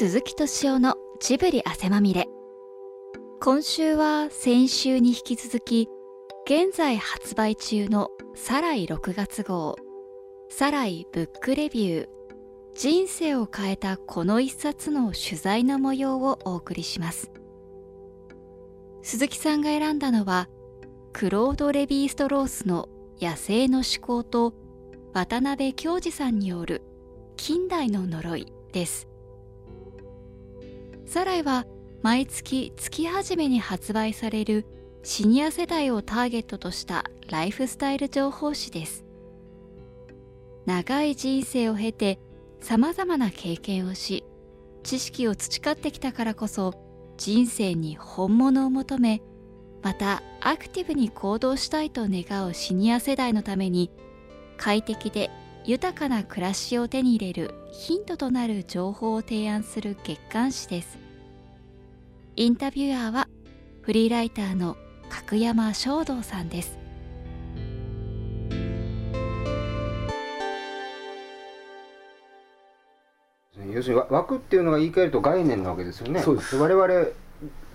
[0.00, 2.26] 鈴木敏夫のジブリ汗まみれ。
[3.38, 5.90] 今週は先週に引き続き
[6.46, 9.76] 現在発売中のサライ6月号
[10.48, 12.08] サライブックレビュー
[12.74, 17.30] 人生を変えたこの一冊の取材の模様をお送りします。
[19.02, 20.48] 鈴木さんが選んだのは
[21.12, 22.88] クロード・レヴィストロースの
[23.20, 24.54] 野生の思考と
[25.12, 26.80] 渡辺京二さんによる
[27.36, 29.09] 近代の呪いです。
[31.10, 31.66] サライは
[32.02, 34.64] 毎月月初めに発売される
[35.02, 39.04] シニア世代をターゲットとしたライフスタイル情報誌です。
[40.66, 42.20] 長い人生を経て
[42.60, 44.22] さまざまな経験をし
[44.84, 46.74] 知識を培ってきたからこそ
[47.16, 49.20] 人生に本物を求め
[49.82, 53.90] またアクティブに行動したいと願うシニア世代のために
[54.56, 55.28] 快適で
[55.66, 60.98] 豊かな暮らしを手に入れるヒントとなる情報を提案する月刊誌です。
[62.36, 63.28] インタビュアーは
[63.82, 64.76] フリーライターの
[65.10, 66.78] 角山正道さんです。
[73.72, 76.20] 要するに枠っていうのが言い換えると概念なわけですよね。
[76.20, 76.56] そうです。
[76.56, 77.08] 我々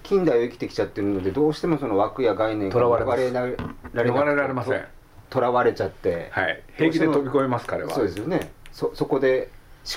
[0.01, 3.21] 近代を生きてきちゃってるのでどうしてもその枠や概念囚われます。
[3.21, 3.55] れられ
[3.93, 4.94] な逃れられません
[5.35, 6.63] とらわれちゃって、はい。
[6.77, 7.93] 平気で飛び越えます彼は。
[7.93, 8.49] そうですよね。
[8.71, 9.49] そそこで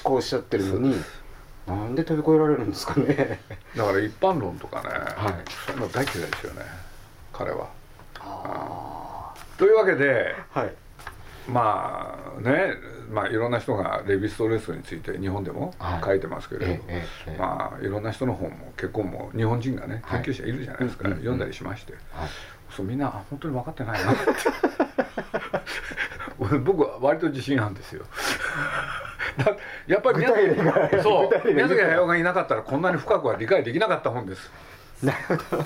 [0.05, 0.97] 思考しちゃってるのに
[1.67, 3.41] なんで飛び越えられるんですかね。
[3.77, 5.35] だから一般論とかね、はい。
[5.67, 6.63] そういうの大嫌いですよね
[7.33, 7.69] 彼は。
[8.21, 10.75] あというわけであはい。
[11.49, 12.75] まあね
[13.11, 16.03] まあいろんな人がレヴィストレスについて日本でもはい。
[16.05, 20.23] 書いてますけれど、ええええまあいろんな人の本も結構もう日本人がねはい。
[20.25, 21.23] 研究者いるじゃないですか、うんうんうん。
[21.23, 22.29] 読んだりしまして、はい。
[22.75, 24.21] そうみんなあ本当に分かってないなって。
[24.21, 24.78] 俺
[26.65, 28.05] 僕は割と自信あるんですよ。
[29.39, 29.57] だ
[29.87, 30.65] やっぱり宮 具体例
[30.97, 34.51] がそう宮崎駿がいなかったらこんなに深くは理解できなかった本です。
[35.03, 35.65] なるほど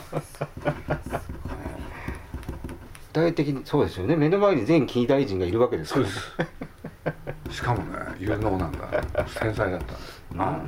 [3.14, 4.16] 具体的にそうですよね。
[4.16, 6.06] 目の前に全近大臣がいるわけですから。
[6.06, 6.24] そう
[7.44, 7.56] です。
[7.56, 8.88] しかもね有能なんだ。
[9.38, 9.84] 天才だった。
[9.84, 9.86] ん。
[9.86, 10.60] ですあ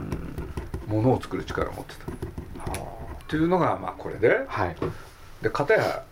[0.87, 2.13] 物を作る力を持ってた。
[2.13, 4.45] っていうのがまあこれで。
[4.47, 4.77] はい。
[5.43, 6.05] で片や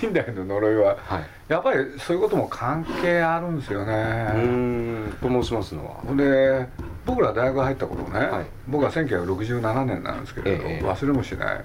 [0.00, 1.26] 近代の呪いははい。
[1.48, 6.14] やっぱりそういうことも関係あるんですようねと申しますのは。
[6.14, 6.68] で
[7.04, 8.46] 僕ら大学入った頃ね、はい。
[8.68, 11.64] 僕は1967年なんですけれど、ええ忘れもしない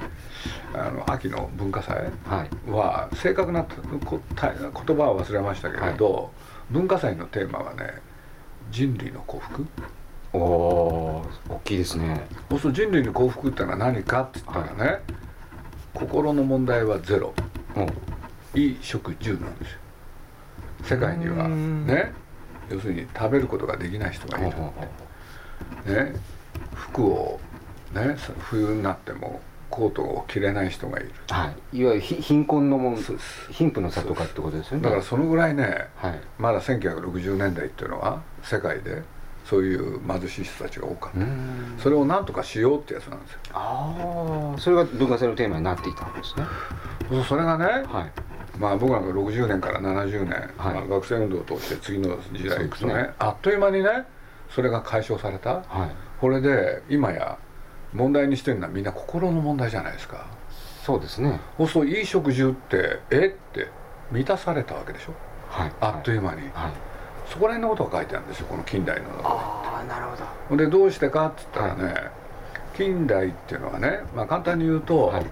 [0.73, 2.71] あの秋の文化祭はい。
[2.71, 3.63] は正確な
[4.05, 4.61] こた言
[4.97, 6.31] 葉は忘れましたけれど、
[6.71, 8.01] 文化祭のテーマはね
[8.71, 9.67] 人類の幸福。
[10.33, 12.25] おおー大きいですね。
[12.59, 14.99] そう人類の幸福ってのは何かって言ったらね、
[15.93, 17.33] 心の問題はゼロ
[17.75, 17.87] お
[18.53, 19.77] 衣食住なんですよ。
[20.83, 21.45] 世界には。
[21.45, 21.87] うん。
[21.87, 22.11] ね。
[22.69, 24.57] 要するに食べることができない人がいる。
[25.85, 26.13] ね、
[26.73, 27.39] 服を、
[27.93, 31.09] ね、冬になってもコートを着れない人がいる。
[31.09, 31.79] うはい。
[31.79, 32.97] いわゆるひ貧困のもん
[33.51, 34.83] 貧富の差とかってことですよね。
[34.83, 36.21] だからそのぐらいねはい。
[36.37, 39.01] まだ1960年代っていうのは世界で
[39.45, 41.19] そういう貧しい人たちが多かった。
[41.19, 41.75] ん。
[41.79, 43.39] それを何とかしようってやつなんですよ。
[43.53, 46.45] ああそれが文化祭のテーマになっていたんですね
[47.09, 48.59] そうそれがね、はい。
[48.59, 50.73] まあ僕なんか60年から70年、はい。
[50.75, 53.13] まあ、学生運動を通して次の時代行くとねね。
[53.19, 54.05] あっという間にね
[54.49, 55.55] それが解消された。
[55.55, 55.63] はい。
[56.19, 57.37] これで今や
[57.93, 60.25] 問題にしてるのはみんな心の問題じゃないですか。
[60.83, 61.39] そうですね。
[61.57, 63.67] そうするといい食事ってえって
[64.11, 65.13] 満たされたわけでしょ。
[65.49, 65.71] はい。
[65.79, 66.71] あっという間に、はい。
[67.27, 70.57] そこら辺のことが書いてあるんですよこの近代のああなるほど。
[70.57, 71.93] でどうしてかっつったらね、
[72.75, 75.25] 近代っていうのはね、まあ、簡単に言うと、はい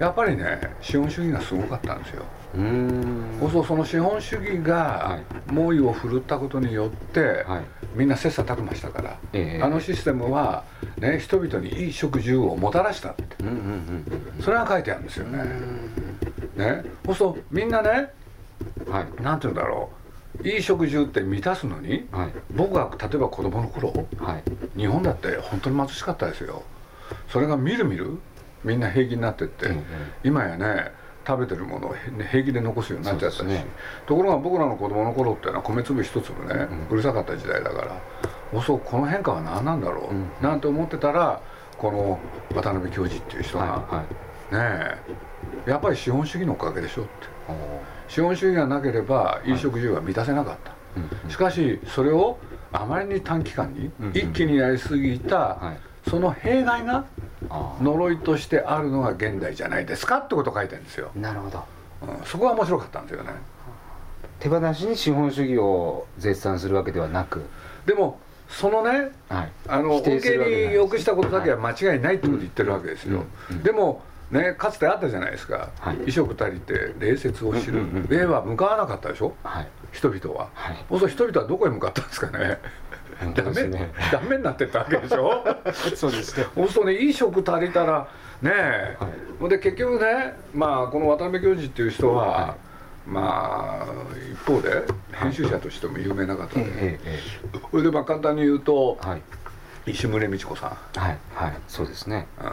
[0.00, 2.24] やっぱりね資本主義がすごかったんですよ、
[2.56, 3.38] うーん。
[3.38, 7.64] そうするとその資本主義がは猛威を振るったことによって、はい。
[7.94, 9.62] みんな切磋琢磨したから、ええ。
[9.62, 10.64] あのシステムは、
[10.98, 13.22] ね、人々にいい食住をもたらしたって。
[13.40, 13.60] うんうんうん
[14.36, 15.44] うんそれが書いてあるんですよね、
[16.56, 16.84] うね。
[17.06, 17.88] そうするとみんなね
[18.88, 19.22] んはい。
[19.22, 19.90] なんて言うんだろ
[20.42, 20.48] う。
[20.48, 22.32] いい食住って満たすのにはい。
[22.52, 24.42] 僕が例えば子供の頃はい。
[24.76, 26.64] 日本だって本当に貧しかったですよ
[27.28, 28.18] それがみるみる
[28.64, 29.82] みんな平気になってって、ええ
[30.24, 30.92] 今やね
[31.26, 31.98] 食べてるものをへ
[32.30, 33.64] 平気で残すようになっちゃったし、ね。
[34.06, 38.00] ところが僕らの子供の頃っていうのは米粒一粒ね、うるさかった時代だから
[38.52, 40.26] おそうこの変化は何なんだろう、うん。
[40.42, 41.40] なんて思ってたら
[41.78, 42.18] この
[42.54, 44.04] 渡辺教授っていう人が、は
[44.52, 44.84] いはい。
[44.90, 44.98] ね
[45.66, 47.10] えやっぱり資本主義のおかげでしょって。
[48.08, 50.72] 資本主義がなければ衣食住は満たせなかった、
[51.24, 52.38] うんしかしそれを
[52.70, 54.10] あまりに短期間にうん。
[54.10, 57.04] 一気にやりすぎた、はいその弊害が
[57.80, 61.64] 呪いとしてあるのが現代じゃないですかってことを書いてるんですよ、なるほど。
[62.02, 63.30] うん、そこが面白かったんですよね。
[64.40, 67.42] 手放しに資本主義を絶賛するわけではなく。
[67.86, 68.18] でも
[68.48, 69.52] そのねはい。
[69.68, 73.24] あの恩恵に良くしたことだけは間違いないってこと言ってるわけですよ、
[73.62, 75.96] でもねかつてあったじゃないですか、はい。
[75.96, 79.34] 衣食足りて礼節を知る、礼は向かわなかったでしょ？
[79.42, 79.68] はい。
[79.92, 80.84] 人々は、はい。
[80.90, 82.58] そう人々はどこへ向かったんですかね？
[83.34, 83.92] ダメ、ね。
[84.12, 85.44] ダメになってったわけでしょ？
[85.96, 86.46] そうですね。
[86.54, 88.06] そうするとねいい食足りたら
[88.42, 89.08] ねえ、は
[89.46, 89.48] い。
[89.48, 92.54] で結局ねまあこの渡辺教授っていう人は、は
[93.06, 93.86] まあ
[94.32, 94.82] 一方で
[95.12, 97.20] 編集者としても有名な方で、ええ
[97.54, 99.22] えこれでまあ簡単に言うとえはい。
[99.86, 100.98] 石牟美智子さん。
[100.98, 101.18] はい。
[101.34, 101.52] はい。
[101.68, 102.26] そうですね。
[102.42, 102.50] うん。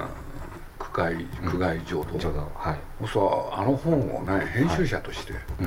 [0.79, 3.07] 区会区外浄土、うどはい。
[3.07, 5.65] そうあの本をね編集者として、うん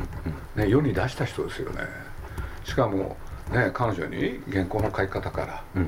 [0.56, 0.62] うん。
[0.62, 1.80] ね、世に出した人ですよね。
[2.64, 3.16] しかも
[3.52, 5.82] ね彼女に原稿の書き方から。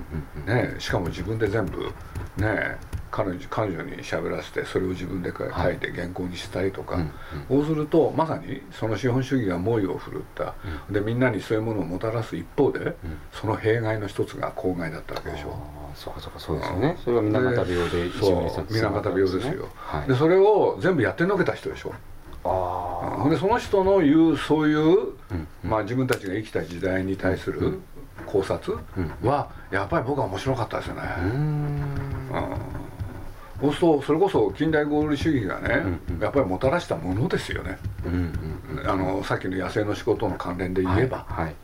[0.46, 1.92] ね、しかも自分で全部
[2.36, 2.76] ね
[3.10, 5.76] 彼女彼女に喋らせてそれを自分で書はい。
[5.76, 7.10] いて原稿にしたりとか、うん
[7.48, 10.54] こうするとまさにその資本主義が猛威を振るった、
[10.90, 12.96] でみんなにそういうものをもたらす一方で、
[13.32, 15.50] その弊害の一つが公害だったわけでしょ。
[15.50, 16.96] ああそうかそうかそうですよね。
[17.04, 20.08] それが水俣病で一そう水俣病ですよ、はい。
[20.08, 21.94] でそれを全部やってのけた人でしょ
[22.48, 24.78] あでその人の言うそういう、
[25.30, 27.80] うんまあ、自分たちが生きた時代に対する
[28.26, 28.76] 考察
[29.22, 31.02] はやっぱり僕は面白かったですよね。
[33.60, 35.76] そうするとそれこそ近代合理主義がね、
[36.08, 36.22] うんうん。
[36.22, 41.54] やっぱりもたらしたものですよね、うんうんあのさっきの野生の仕事の関連で言えば、はいはい。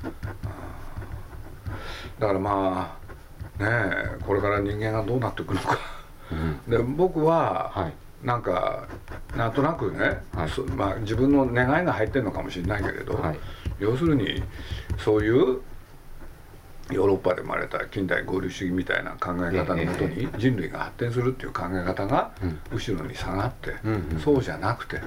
[2.19, 2.97] だからま
[3.61, 5.79] あねえこれから人間がどうなっていくのか。
[6.31, 6.71] うん。
[6.71, 7.93] で僕は、はい。
[8.27, 8.87] なんか
[9.37, 10.49] なんとなくね、はい。
[10.51, 13.39] そまあ、自分の願いが入ってるのかもしれないけれど、はい。
[13.81, 14.43] 要するに
[14.99, 15.61] そういう
[16.91, 22.59] ヨーロッパで生まれた近代合理主義みたいな考え方のもとに人類が発展するっていう考え方がうん。
[22.73, 24.21] 後ろに下がって、うんうん。
[24.21, 25.01] そうじゃなくて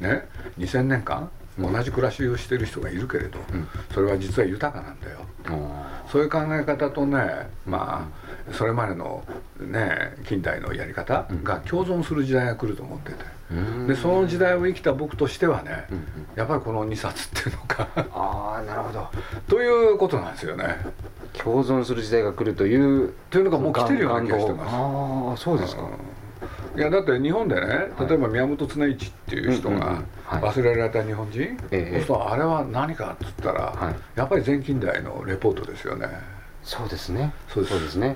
[0.00, 0.28] ね
[0.58, 3.68] 2000年間同じ暮らしをしてる人がいるけれど、ん。
[3.92, 9.24] それは実は豊かなんだよあそういう考え方とねまあそれまでの
[9.60, 16.04] ね近代のやり方が共存する時代が来ると思ってて、ーでその時代を生きた僕としてはね、うんうん。
[16.36, 17.88] やっぱりこの2冊っていうのか。
[18.12, 19.08] ああなるほど。
[19.48, 20.78] ということなんですよね。
[21.34, 24.74] 共存する時代が来るというというのがもう来てるような気がしてます。
[24.74, 25.88] ああそうですか。
[26.76, 31.84] いやだって日本でね例えば宮本常一っていう人が忘れられた日本人、ええ。
[31.84, 34.18] そうするとあれは何かっつったら、はい。
[34.18, 36.08] やっぱり前近代のレポートですよね
[36.62, 37.32] そうですね。
[37.48, 37.96] そうです。
[37.96, 38.14] ね。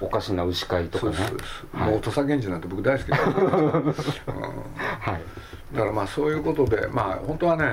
[0.00, 1.16] おかしな牛飼いとかね。
[1.72, 4.42] もう土佐源氏なんて僕大好きなんですけど、 うん。
[4.42, 5.22] はい
[5.72, 7.64] だからまあそういうことでまあ本当はね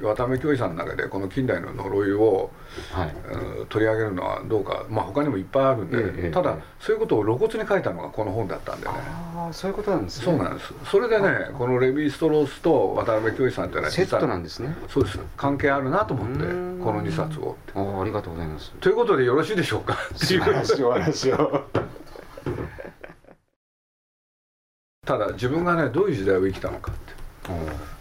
[0.00, 2.50] 渡辺教授さんの中でこの近代の呪いを、
[2.92, 3.08] はい。
[3.32, 8.92] うん取り上げるのはどうかまあ他にもいっぱいあるんで、ええただええそういうことを露骨に書いたのがこの本だったんでね。
[8.94, 10.24] ああそういうことなんですね。
[10.24, 10.72] そうなんです。
[10.84, 14.74] それでねこのレヴィ・ストロースと渡辺教授さんっていうのはセットなんでですね。
[14.88, 15.18] そうです。
[15.36, 16.38] 関係あるなと思って
[16.82, 17.56] この2冊を。
[17.74, 18.72] ああありがとうございます。
[18.80, 19.96] ということでよろしいでしょうか？
[20.14, 21.64] 素晴らしいお話を。
[25.04, 27.18] ただ自分がねどういう時代を生きたのかって。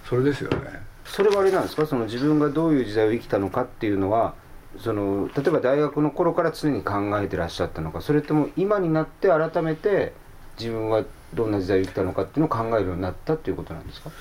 [0.10, 0.77] それですよね
[1.08, 1.86] それはあれなんですか？
[1.86, 4.36] その自分がどういう時代を生きたのかっていうのは
[4.80, 10.14] その例えば大学の頃から常に考えてらっしゃったのかそれとも今になって改めて
[10.60, 14.12] 自分はどんな時代を生きたのかっていうのを考えるようになったっていうことなんですか？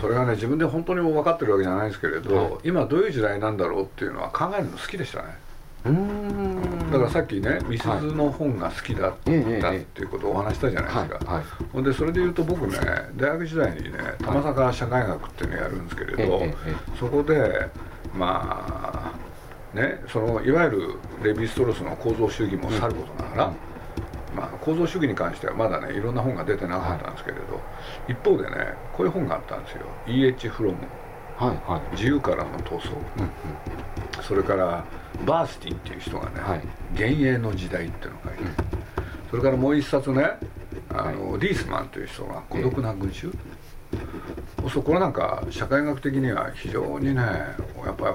[0.00, 2.52] それはね自分で本当にもう分かってるわけじゃないですけれど、はい。
[2.64, 5.36] 今どういう時代なんだろうっていうのは考えるの好きでしたね。
[5.84, 12.78] うーんだからさっきね美鈴の本が好きだったっていうことをお話ししたじゃないですか、ほんでそれで言うと僕ね
[13.16, 16.42] 大学時代にね玉坂社会学っていうのをやるんですけれど、
[16.98, 17.68] そこで
[18.14, 19.12] ま
[19.74, 23.54] あねそのいわゆるレヴィ・ストロースの構造主義もさることながら、
[24.36, 27.60] まあ、構造主義に関してはまだねいろんな本が出てなかったんですけれど、
[28.08, 29.86] 一方でねこういう本があったんですよ。
[30.06, 30.48] E.H.
[30.48, 30.78] フロム
[31.92, 32.90] 自由からの闘争、
[34.22, 34.84] それから
[35.26, 36.62] バースティンっていう人がね「はい。
[36.92, 38.44] 幻影の時代」っていうのを書いて、
[39.30, 40.30] それからもう一冊ね
[40.90, 43.30] あの、リースマンという人が「孤独な群衆」
[44.72, 48.08] そうこれなんか社会学的には非常にねやっぱ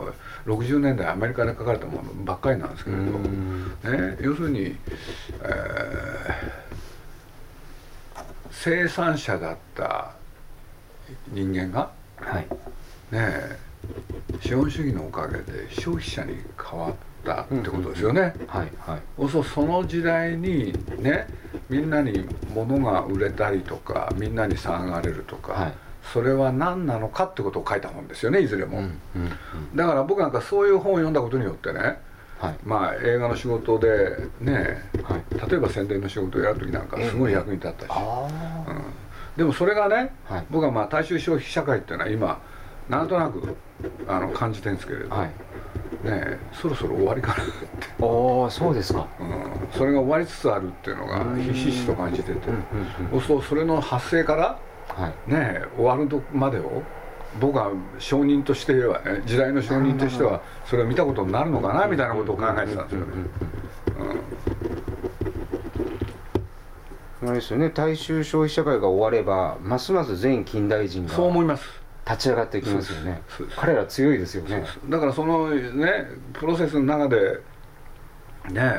[0.47, 4.75] り60年代アメリカで書かれたものばっかりなんですけれど、ね、要するに、
[5.43, 6.69] えー
[8.61, 10.11] 生産者だった
[11.31, 12.41] 人間がはい。
[12.41, 12.47] ね
[13.11, 13.57] え
[14.41, 18.33] 資本主義のおかげで消費者に変わったってことですよね。
[18.47, 19.01] はいはい。
[19.17, 21.27] そうそうその時代にね
[21.69, 25.73] みんなに物が売れたりとかみんなに騒がれるとか、はい。
[26.13, 28.91] それは何なのかってことを書いた本ですよねいずれも、うんうん
[29.23, 29.75] うん。
[29.75, 31.99] だから僕なんかそういう本を読んだことによってね
[32.39, 32.55] はい。
[32.63, 35.49] まあ映画の仕事でねはい。
[35.49, 38.27] 例えば宣伝の仕事をやる時なんかすごい役に立ったし、あ
[38.67, 38.81] うん。
[39.37, 40.45] でもそれがね、はい。
[40.49, 42.41] 僕はまあ大衆消費社会っていうのは今
[42.89, 43.55] なんとなく
[44.07, 45.31] あの感じてるんですけれど、あはい。
[46.03, 47.51] ねそろそろ終わりかなって、
[48.01, 49.07] ああそうですか。
[49.19, 52.39] うん、それが終わりつつあるっていうのがひしひしと感じてて、
[53.11, 55.31] そうするとそれの発生からはい。
[55.31, 56.83] ね終わるとまでを
[57.39, 63.05] 僕は証人としてはね時代の証人としてはそれを見たことになるのかなみたいなことを考えてたんですよね、
[67.21, 71.78] あれですよね大衆消費社会が終わればますます全近代人がそう思います
[72.09, 73.21] 立ち上がっていきますよね。
[73.55, 74.63] 彼ら強いですよね。
[74.89, 77.39] だからそのねプロセスの中で
[78.49, 78.73] ね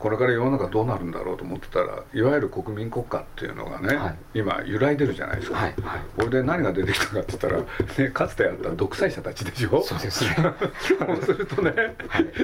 [0.00, 4.16] これから世の中どうなるんだろうと思ってたらいわゆる国民国家っていうのがね、はい。
[4.34, 5.74] 今揺らいでるじゃないですか、はい。
[5.80, 6.00] はい。
[6.16, 7.58] これで何が出てきたかって言ったら、
[8.06, 9.80] ね、かつてあった独裁者たちでしょ？
[9.80, 10.34] そうですね。
[11.06, 11.72] そうするとね、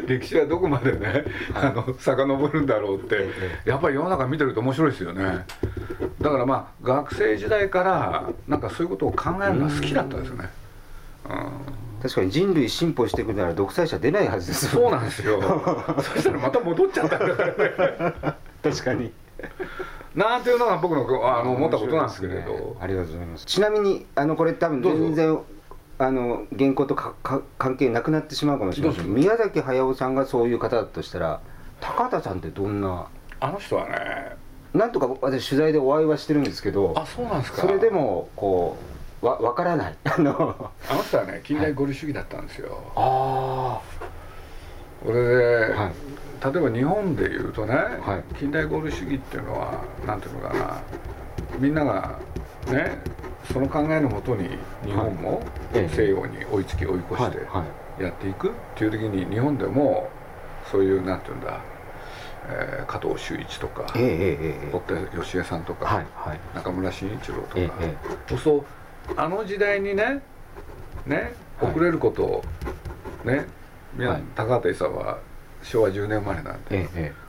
[0.07, 3.29] 歴史はどこまでね、あの遡るんだろうって、
[3.65, 5.45] やっぱり世の中見てると面白いですよね
[6.29, 10.51] だからまあ学生時代からなんかそういうことを考えるのは好きだったんですよね、
[11.29, 12.03] うん。
[12.03, 15.41] 確かに人類進歩していくなら独裁者出ないはずですそうなんですよ。
[15.99, 18.15] そしたらまた戻っちゃったんだからね。
[18.63, 19.13] 確かに。
[20.15, 21.03] なんていうのが僕の
[21.39, 23.47] あの思ったことなんですけれど、ねありがとうございます。
[23.47, 25.39] ちなみにあのこれ多分全然
[25.99, 31.41] あの原稿とかか関係なくなってしまうかもしれませんどうぞ宮崎駿さんがそういう方だとしたら
[31.81, 33.07] 高畑さんってどんな？
[33.41, 34.37] あの人はね
[34.75, 37.63] なんとか私取材でお会いはしてるんですけどあそうなんですか。
[37.63, 38.77] それでもこ
[39.23, 39.97] うわ分からない。
[40.05, 43.81] あのあの人はね近代合理主義だったんですよ、あ
[45.05, 46.55] これで、はい。
[46.55, 48.35] 例えば日本でいうとね、はい。
[48.35, 49.73] 近代合理主義っていうのは
[50.07, 50.81] なんていうのかな。
[51.59, 52.19] みんなが
[52.69, 52.99] ね
[53.53, 54.49] その考えのもとに
[54.85, 55.41] 日本も
[55.73, 55.95] ええ。
[55.95, 57.47] 西洋に追いつき追い越してはい。
[57.49, 57.65] は
[57.99, 58.03] い。
[58.05, 60.09] やっていくっていう時に日本でも
[60.71, 61.59] そういうなんていうんだ、
[62.47, 64.11] えー加藤修一とかええええ
[64.65, 64.71] ええ。
[64.73, 66.41] 堀田芳恵さんとか、はいはい。
[66.55, 67.95] 中村慎一郎とか、ええ
[68.33, 68.65] えそう
[69.17, 70.23] あの時代にね
[71.07, 72.45] ねはい遅れることを
[73.25, 73.47] ね、
[73.95, 74.23] みなはい。
[74.35, 75.19] 高畑勲は
[75.63, 77.29] 昭和10年生まれなんで、えええ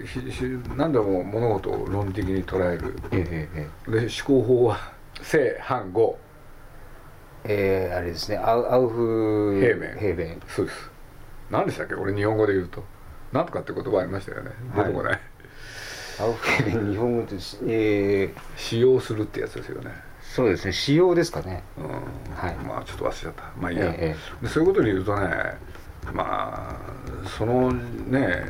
[0.00, 0.44] でひひ
[0.76, 2.96] 何でも物事を論理的に捉える。
[3.10, 3.48] え
[3.86, 4.78] えで思考法は
[5.20, 6.16] 正反合
[7.44, 8.38] ええあれですね。
[8.38, 10.90] アウアウフ平面平面そうです。
[11.50, 11.94] 何でしたっけ？
[11.94, 12.82] 俺日本語で言うと
[13.32, 14.50] なんとかって言葉ありましたよね。
[14.76, 15.20] 出てこない、
[16.20, 19.90] アウフ平面日本語でしええ使用するってやつですよね。
[20.20, 20.72] そうですね。
[20.72, 21.62] 仕様ですかね。
[21.78, 21.84] うん。
[22.34, 22.54] はい。
[22.56, 23.42] まあちょっと忘れちゃった。
[23.58, 25.28] まあいいや、えでそういうことで言うとね
[26.12, 26.76] ま
[27.24, 28.42] あそのね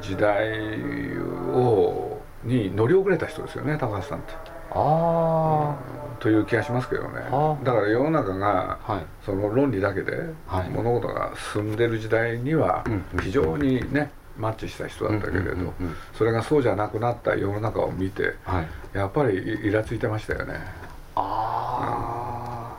[0.00, 4.32] 時代をに乗り遅れた人ですよね高橋さんって。
[4.70, 5.76] あ
[6.20, 7.20] という気がしますけどね。
[7.30, 7.56] あ。
[7.62, 9.06] だから世の中があはい。
[9.24, 10.12] その論理だけで
[10.46, 10.70] はい。
[10.70, 12.84] 物事が進んでる時代には
[13.22, 15.96] 非常にねマッチした人だったけれどうんうんうんうん。
[16.14, 18.68] それがそうじゃなくなった世の中を見てはい。
[18.96, 20.54] やっぱりイラついてましたよね。
[21.14, 22.76] あ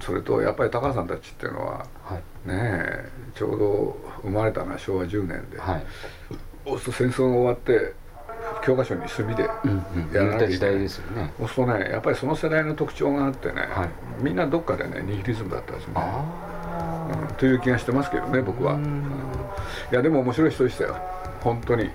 [0.00, 2.48] それとやっぱり高橋さんたちっていうのはあはい。
[2.48, 5.58] ねえちょうど生まれたのは昭和10年で、
[6.64, 7.94] 戦争が終わって
[8.66, 9.74] 教科書に墨でうんう
[10.10, 10.12] ん。
[10.12, 11.32] やらなきですよね。
[11.38, 13.88] そうするとねやっぱりその世代の特徴があってね、はい。
[14.20, 18.82] みんなどっかでねニヒリズムだったんですね、あうんという気がしてますけどね僕は、うん。
[18.82, 19.02] うん。
[19.92, 20.96] いやでも面白い人でしたよ。
[21.40, 21.90] 本当に。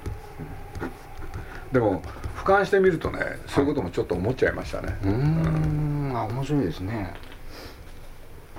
[1.74, 2.01] でも
[2.38, 6.13] 俯瞰してみるとねそういうこともちょっと思っちゃいましたね、うーん。
[6.16, 7.13] あ面白いですね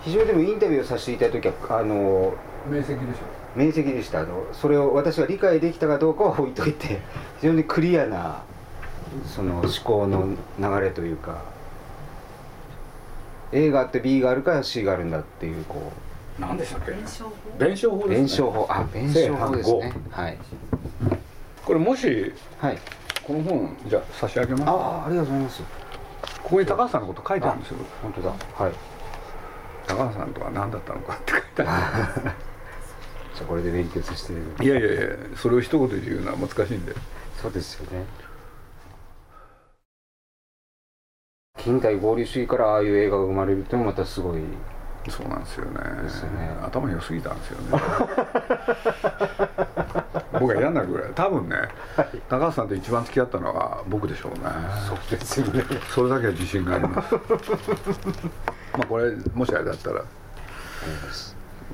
[0.04, 2.34] 非常にでもインタビューをさせていただいた時はあの
[2.68, 2.96] 明晰でし
[3.54, 4.20] 明晰でした。
[4.20, 7.00] あのそれを私が理解できたかどうかは置いといて
[7.40, 8.42] 非常にクリアな
[9.26, 10.26] その思考の
[10.58, 11.42] 流れというか
[13.52, 16.92] A があって B があるから C があるんだっていうこょ何でしたっけ？
[16.92, 17.58] 弁証法？
[17.58, 18.66] 弁証法うです、ね、弁証法。
[18.70, 19.92] あ弁証法ですね。
[20.10, 20.38] はい。
[21.64, 22.78] これもしはい。
[23.22, 24.62] この本じゃあ差し上げます。
[24.66, 25.62] ああありがとうございます。
[26.42, 27.76] ここに高橋さんのこと書いてあるんですよ。
[28.02, 28.30] 本当だ。
[28.30, 28.72] はい
[29.86, 32.34] 高橋さんとは何だったのかって書いてあ
[33.34, 34.42] じゃあこれで勉強させてる。
[34.64, 36.94] いやいやいやそれを一言で言うのは難しいんで
[37.40, 38.04] そうですよね。
[41.58, 44.40] 近代合理主義からああいう映画が生まれるってまたすごい。
[45.08, 45.80] そうなんですよね。
[45.80, 46.56] ね。
[46.62, 47.68] 頭良すぎたんですよね。
[50.32, 51.10] 僕は嫌になるぐらい。
[51.14, 51.56] 多分ね、
[52.28, 54.40] 高橋さんと一番付き合ったのは僕でしょうね。
[54.88, 55.64] そうですよね。
[55.90, 57.16] それだけは自信があります
[58.72, 60.04] まあこれもしあれだったら。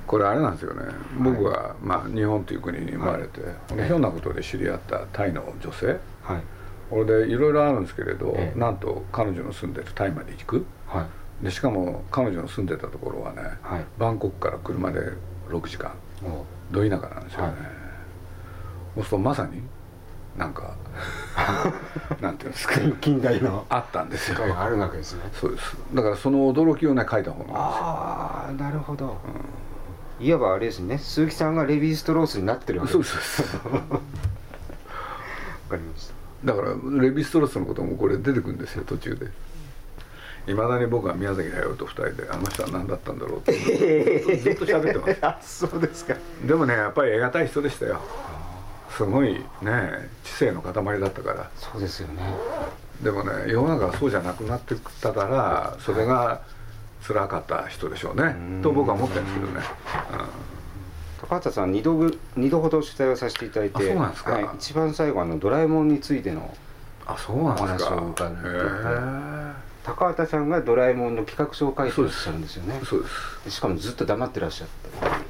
[0.06, 0.82] これあれなんですよね。
[1.18, 3.86] 僕は、まあ、日本という国に生まれて、い。
[3.86, 5.86] ひょんなことで知り合ったタイの女性。
[6.22, 6.42] はい。
[6.88, 8.58] これでいろいろあるんですけれど、ええ。
[8.58, 10.66] なんと彼女の住んでるタイまで行く。
[10.86, 11.06] は
[11.42, 11.44] い。
[11.44, 13.84] でしかも彼女の住んでたところはね、はい。
[13.98, 15.00] バンコクから車で
[15.48, 15.92] 6時間。
[16.22, 17.54] もど田舎なんですよね、はい。
[18.96, 19.62] そうするとまさに
[20.38, 20.74] なんか
[22.22, 22.74] なんていうんですか。
[23.00, 23.66] 近代の。
[23.68, 24.38] あったんですよ。
[24.58, 25.22] あるわけですね。
[25.32, 25.76] そうです。
[25.92, 27.54] だからその驚きをね書いた本なんですよ。
[27.54, 29.18] ああなるほど、
[30.20, 30.98] いわばあれですね。
[30.98, 33.72] 鈴木さんがレヴィ・ストロースになってるわけそうでですすそう。
[33.72, 33.90] ですわ
[35.70, 36.14] かりました。
[36.44, 39.26] だからレヴィ・ストロースのこともこれ出てくるんですよ途中で。
[40.50, 45.18] いまだに僕は宮崎駿と二人であの人は何だったんだろうってずっと喋ってます。
[45.26, 46.14] あそうですか。
[46.46, 48.00] でもねやっぱり得難い人でしたよ
[48.98, 51.48] すごいね知性の塊だったから。
[51.56, 52.22] そうですよね。
[53.00, 56.40] でもね世の中はそうじゃなくなってったからそれが
[57.06, 58.24] 辛かった人でしょうね。
[58.24, 58.60] うん。
[58.60, 59.60] と僕は思ってるんですけどね、
[61.20, 64.32] 高畑さん2度ぐ二度ほど取材をさせていただいてあそうなんですか。
[64.32, 66.40] はい、一番最後あのドラえもんについての
[67.06, 67.94] うん、あそうなんですか。
[67.94, 72.80] お話を伺うとへ高畑さんがドラえもんの企画書を書いてらっしゃるんですよね。
[72.82, 73.14] えそうです。
[73.44, 75.27] でしかもずっと黙ってらっしゃって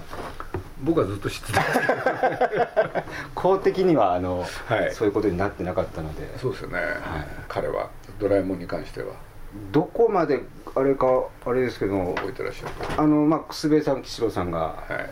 [0.83, 3.05] 僕はずっと知ってた。
[3.35, 4.95] 公的にはあの、はい。
[4.95, 6.39] そういうことになってなかったので。
[6.39, 6.79] そうですよね、
[7.49, 7.91] 彼は。
[8.19, 9.15] ドラえもんに関しては。
[9.73, 10.43] どこまで
[10.75, 11.07] あれか
[11.47, 15.11] あれですけど覚えてらっしゃるあのまあ楠部さん吉郎さんがはい。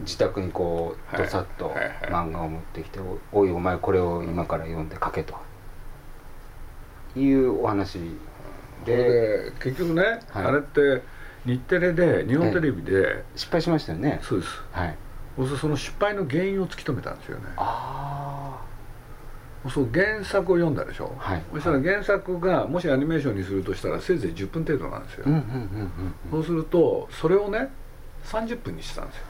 [0.00, 1.76] 自宅にこうはいどさっとはい。
[1.76, 1.90] はい。
[2.10, 3.00] 漫画を持ってきて
[3.32, 5.34] 「おいお前これを今から読んで書け」と。
[7.14, 7.98] いうお話
[8.86, 8.96] で。
[8.96, 10.44] で結局ね、はい。
[10.46, 11.02] あれって
[11.44, 14.20] 日テレで日本テレビで、失敗しましたよね。
[14.22, 14.62] そうです。
[14.70, 14.96] はい
[15.58, 17.44] その失敗の原因を突き止めたんですよね。
[17.56, 18.60] あ
[19.70, 21.42] そう原作を読んだでしょ、はい。
[21.54, 25.24] そしたら原作がもしアニメーションにするとしたらせいぜい10分程度なんですよ、
[26.30, 27.70] そうするとそれをね
[28.24, 29.22] 30分にしたんですよ。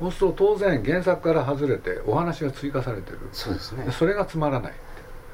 [0.00, 3.18] そうすると当然原作から外れてお話が追加されてる。
[3.32, 3.84] そうですね。
[3.84, 4.72] でそれがつまらない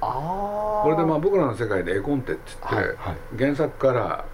[0.00, 2.96] ああこれでまあ僕らの世界で絵コンテっつって、はいはい。
[3.38, 4.24] 原作から、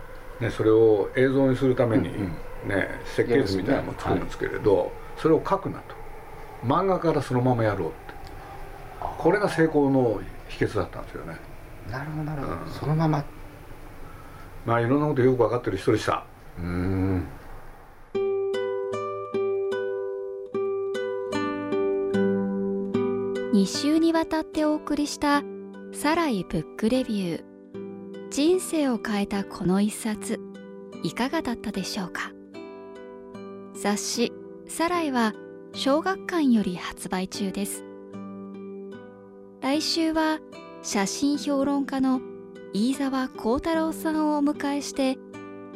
[0.40, 5.94] ね、それを映像にするために、うんね設計図みたいなのも作るんですけれど、それを書くなと。
[6.64, 7.96] 漫画からそのままやろうって。
[9.18, 11.36] これが成功の秘訣だったんですよね。
[11.90, 12.70] なるほどなるほど、うん。
[12.70, 13.24] そのまま。
[14.64, 16.24] まあいろんなことよく分かってる人でした。
[16.58, 17.26] うーん。
[23.52, 25.42] 2週にわたってお送りした
[25.92, 27.45] 「サライブックレビュー」
[28.30, 30.40] 人生を変えたこの一冊
[31.02, 32.32] いかがだったでしょうか？
[33.75, 34.32] 雑誌
[34.71, 35.35] 「サライ」は
[35.73, 37.85] 小学館より発売中です。
[39.61, 40.39] 来週は
[40.83, 42.21] 写真評論家の
[42.73, 45.19] 飯沢幸太郎さんをお迎えして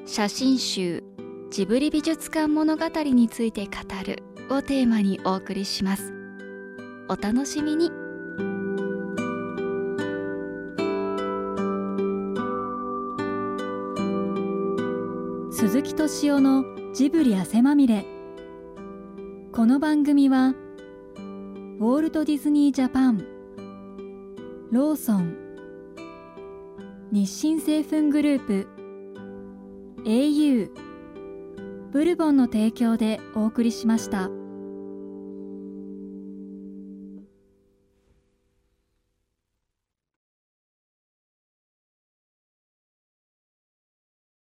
[0.06, 1.02] 写真集
[1.50, 3.72] ジブリ美術館物語について語
[4.06, 6.14] るをテーマにお送りします。
[7.08, 7.90] お楽しみに。
[15.50, 18.13] 鈴木敏夫のジブリ汗まみれ。
[19.64, 23.24] この番組はウォールト・ディズニー・ジャパン
[24.70, 25.34] ローソン
[27.10, 28.68] 日清製粉グループ
[30.04, 30.70] au
[31.92, 34.28] ブルボンの提供でお送りしました。